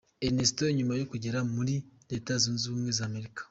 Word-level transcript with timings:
Ernesto 0.25 0.63
nyuma 0.77 0.93
yo 0.99 1.05
kugera 1.11 1.39
muri 1.55 1.75
Leta 2.11 2.31
Zunze 2.41 2.63
Ubumwe 2.67 2.91
za 2.97 3.03
Amerika. 3.09 3.39